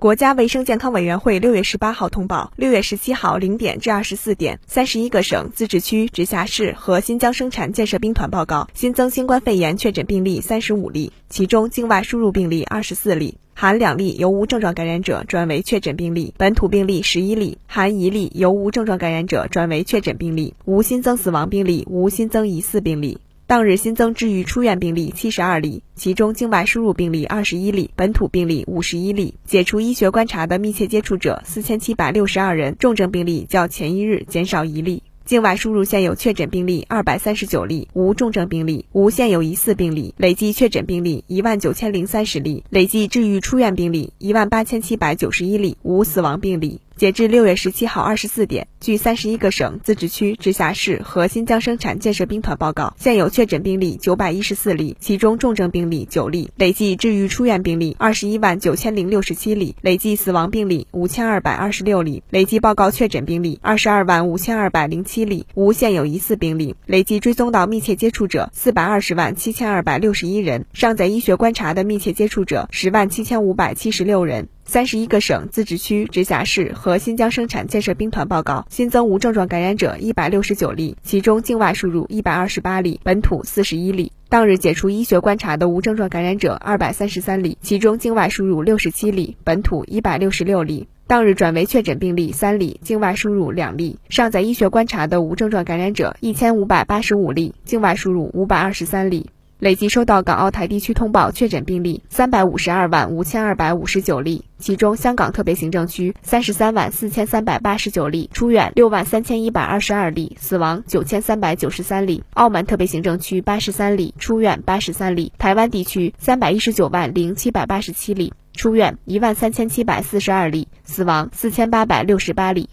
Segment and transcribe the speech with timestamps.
[0.00, 23.18] 国家卫生健康委员会六月十八号通报，六月十七号零点至二十四点，三十一个省、自治区、直辖市和新疆生产建设兵团报告新增新冠肺炎确诊病例三十五例，其中境外输入病例二十四例，含两例由无症状感染者转为确诊病例，本土病例十一例，含一例由无症状感染者转为确诊病例，无新增死亡病例，无新增疑似病例。
[23.50, 35.02] 当日新增治愈出院病例七十二例，其中境外输入病例二十一例，本土病例五十一例，解除医学观察的密切接触者四千七百六十二人，重症病例较前一日减少一例。
[35.24, 46.80] 境外输入现有确诊病例二百三十九例，无重症病例，无现有疑似病例，累计确诊病例一万九千零三十例，累计治愈出院病例一万八千七百九十一例，无死亡病例。
[47.00, 74.50] 截至六月十七号二十四点，据三十一个省、自治区、直辖市和新疆生产建设兵团报告，现有确诊病例九百一十四例，其中重症病例九例，累计治愈出院病例二十一万九千零六十七例，累计死亡病例五千二百二十六例，累计报告确诊病例二十二万五千二百零七例，无现有疑似病例，累计追踪到密切接触者四百二十万七千二百六十一人，尚在医学观察的密切接触者十万七千五百七十六人。
[74.70, 84.12] 三十一个省、自治区、直辖市和新疆生产建设兵团报告新增无症状感染者一百六十九例，其中境外输入一百二十八例，本土四十一例。
[84.28, 90.86] 当日解除医学观察的无症状感染者二百三十三例，其中境外输入六十七例，本土一百六十六例。
[91.08, 93.98] 当日转为确诊病例三例，境外输入两例。
[94.08, 99.30] 尚在医学观察的无症状感染者一千五百八十五例，境外输入五百二十三例。
[99.60, 122.70] 累计收到港澳台地区通报确诊病例三百五十二万五千二百五十九例，其中香港特别行政区三十三万四千三百八十九例，出院六万三千一百二十二例，死亡九千三百九十三例；澳门特别行政区八十三例，出院八十三例；台湾地区三百一十九万零七百八十七例，出院一万三千七百四十二例，死亡四千八百六十八例。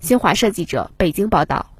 [0.00, 1.77] 新华社记者北京报道。